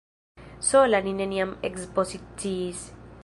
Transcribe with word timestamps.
Sola 0.69 1.01
li 1.07 1.13
neniam 1.19 1.53
ekspoziciis. 1.71 2.85